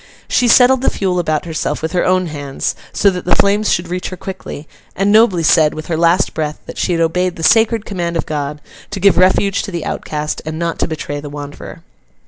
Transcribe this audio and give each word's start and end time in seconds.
She 0.27 0.47
settled 0.47 0.81
the 0.81 0.89
fuel 0.89 1.19
about 1.19 1.45
herself 1.45 1.83
with 1.83 1.91
her 1.91 2.03
own 2.03 2.25
hands, 2.25 2.73
so 2.91 3.11
that 3.11 3.23
the 3.23 3.35
flames 3.35 3.71
should 3.71 3.87
reach 3.87 4.09
her 4.09 4.17
quickly: 4.17 4.67
and 4.95 5.11
nobly 5.11 5.43
said, 5.43 5.75
with 5.75 5.85
her 5.89 5.95
last 5.95 6.33
breath, 6.33 6.57
that 6.65 6.79
she 6.79 6.93
had 6.93 7.01
obeyed 7.01 7.35
the 7.35 7.43
sacred 7.43 7.85
command 7.85 8.17
of 8.17 8.25
God, 8.25 8.61
to 8.89 8.99
give 8.99 9.15
refuge 9.19 9.61
to 9.61 9.69
the 9.69 9.85
outcast, 9.85 10.41
and 10.43 10.57
not 10.57 10.79
to 10.79 10.87
betray 10.87 11.19
the 11.19 11.29
wanderer. 11.29 11.83